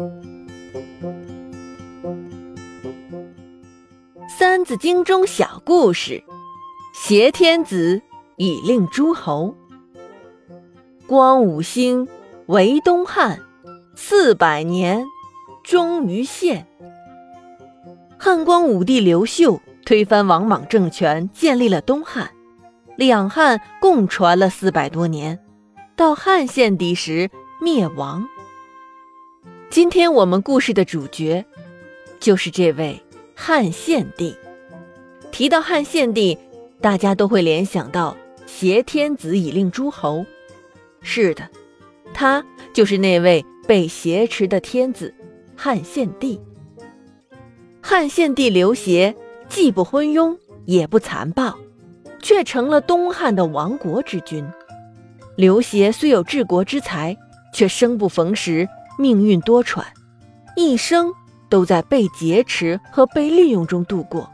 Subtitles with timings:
[4.38, 6.24] 《三字经》中小故事：
[6.94, 8.00] 挟天子
[8.36, 9.54] 以令诸侯。
[11.06, 12.08] 光武兴，
[12.46, 13.40] 为东汉，
[13.94, 15.04] 四百年，
[15.62, 16.66] 终于献。
[18.18, 22.30] 汉光武帝刘秀推翻王莽政权，建立了东汉。
[22.96, 25.38] 两汉共传了四百多年，
[25.94, 27.30] 到汉献帝时
[27.60, 28.26] 灭亡。
[29.70, 31.44] 今天我们故事的主角，
[32.18, 33.00] 就是这位
[33.36, 34.34] 汉献帝。
[35.30, 36.36] 提到汉献帝，
[36.80, 38.16] 大家都会联想到
[38.48, 40.26] 挟天子以令诸侯。
[41.02, 41.48] 是的，
[42.12, 45.14] 他就是那位被挟持的天子
[45.56, 46.40] 汉献帝。
[47.80, 49.14] 汉献帝刘协
[49.48, 51.56] 既不昏庸，也不残暴，
[52.20, 54.44] 却成了东汉的亡国之君。
[55.36, 57.16] 刘协虽有治国之才，
[57.54, 58.68] 却生不逢时。
[59.00, 59.82] 命运多舛，
[60.56, 61.10] 一生
[61.48, 64.30] 都在被劫持和被利用中度过，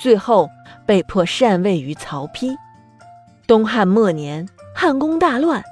[0.00, 0.48] 最后
[0.86, 2.56] 被迫禅位于曹丕。
[3.46, 5.62] 东汉末年，汉宫大乱，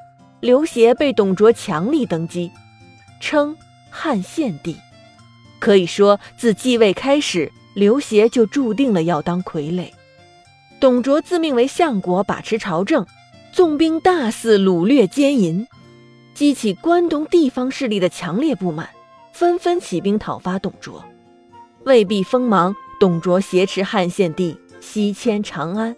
[0.41, 2.53] 刘协被董卓强力登基，
[3.19, 3.57] 称
[3.91, 4.77] 汉献帝。
[5.59, 9.89] 可以说，自继位开始，刘协就注定了要当傀儡。
[10.79, 13.07] 董卓自命为相国，把持朝政，
[13.53, 15.67] 纵兵大肆掳掠奸淫。
[16.35, 18.89] 激起关东地方势力的强烈不满，
[19.33, 21.05] 纷纷起兵讨伐董卓。
[21.85, 25.95] 为避锋芒，董卓挟持汉献帝西迁长安，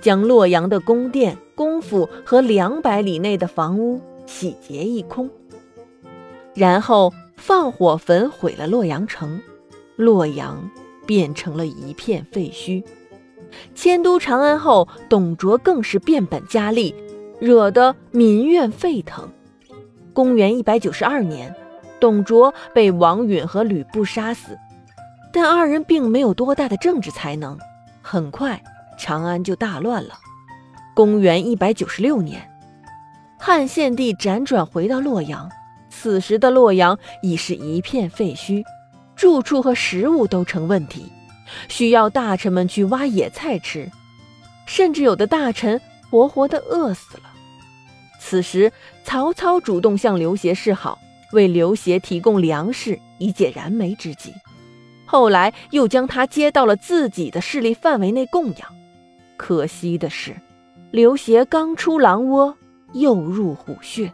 [0.00, 5.30] 将洛阳的宫殿、宫府和两百里内的房屋洗劫一空，
[6.54, 9.40] 然后放火焚毁了洛阳城，
[9.94, 10.68] 洛阳
[11.06, 12.82] 变成了一片废墟。
[13.76, 16.92] 迁都长安后，董卓更是变本加厉，
[17.38, 19.30] 惹得民怨沸腾。
[20.12, 21.54] 公元一百九十二年，
[22.00, 24.58] 董卓被王允和吕布杀死，
[25.32, 27.58] 但二人并没有多大的政治才能。
[28.02, 28.62] 很快，
[28.98, 30.14] 长安就大乱了。
[30.94, 32.50] 公元一百九十六年，
[33.38, 35.48] 汉献帝辗转回到洛阳，
[35.90, 38.64] 此时的洛阳已是一片废墟，
[39.14, 41.12] 住处和食物都成问题，
[41.68, 43.90] 需要大臣们去挖野菜吃，
[44.66, 45.80] 甚至有的大臣
[46.10, 47.24] 活活的饿死了。
[48.18, 48.72] 此时，
[49.08, 50.98] 曹操主动向刘协示好，
[51.32, 54.34] 为刘协提供粮食以解燃眉之急。
[55.06, 58.68] 后来又将他接到了自己的势力范围内供养。
[59.38, 60.36] 可惜的是，
[60.90, 62.54] 刘协刚出狼窝，
[62.92, 64.12] 又入虎穴。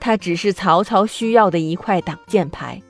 [0.00, 2.82] 他只是曹操需要的一块挡箭牌。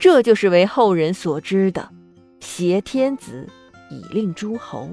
[0.00, 1.88] 这就是为后人所知的
[2.42, 3.48] “挟天子
[3.92, 4.90] 以令诸侯”。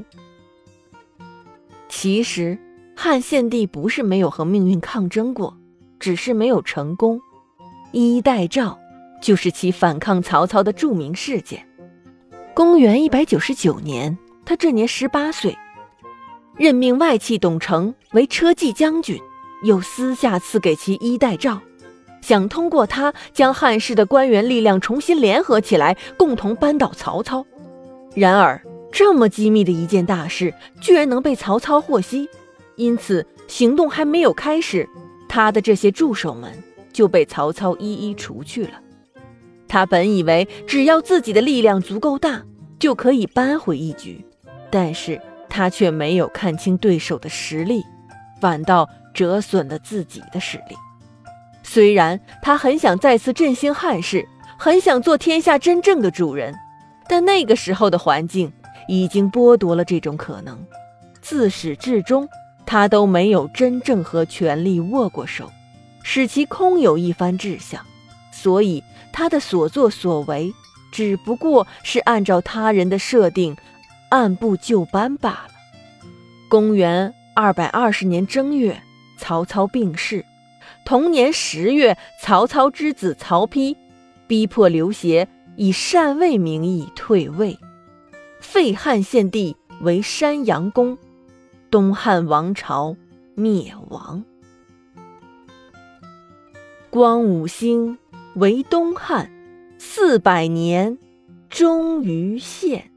[1.89, 2.59] 其实。
[2.93, 5.57] 汉献帝不是没有和命运抗争过，
[6.01, 7.21] 只是没有成功。
[7.93, 8.77] 衣带诏
[9.21, 11.65] 就是其反抗曹操的著名事件。
[12.53, 15.57] 公元一百九十九年，他这年十八岁，
[16.57, 19.17] 任命外戚董承为车骑将军，
[19.63, 21.61] 又私下赐给其衣带诏，
[22.21, 27.45] 想通过他将汉室的官员力量重新联合起来，共同扳倒曹操。
[28.15, 28.61] 然而，
[28.91, 32.27] 这么机密的一件大事，居然能被曹操获悉。
[32.75, 34.89] 因此，行动还没有开始，
[35.33, 36.51] 他的这些助手们
[36.91, 38.73] 就被曹操一一除去了。
[39.65, 42.43] 他本以为只要自己的力量足够大，
[42.77, 44.25] 就可以扳回一局，
[44.69, 47.81] 但是他却没有看清对手的实力，
[48.41, 50.75] 反倒折损了自己的实力。
[51.63, 54.27] 虽然他很想再次振兴汉室，
[54.59, 56.53] 很想做天下真正的主人，
[57.07, 58.51] 但那个时候的环境
[58.89, 60.61] 已经剥夺了这种可能。
[61.21, 62.27] 自始至终。
[62.71, 65.51] 他都没有真正和权力握过手，
[66.03, 67.85] 使其空有一番志向，
[68.31, 70.53] 所以他的所作所为
[70.89, 73.57] 只不过是按照他人的设定，
[74.07, 75.49] 按部就班罢了。
[76.47, 78.81] 公元二百二十年正月，
[79.17, 80.23] 曹操病逝。
[80.85, 83.75] 同年十月，曹操之子曹丕
[84.27, 85.27] 逼迫刘协
[85.57, 87.59] 以禅位名义退位，
[88.39, 90.97] 废汉献帝为山阳公。
[91.71, 92.97] 东汉王朝
[93.33, 94.25] 灭亡，
[96.89, 97.97] 光武兴，
[98.35, 99.31] 为东汉，
[99.77, 100.97] 四百年，
[101.49, 102.90] 终于现。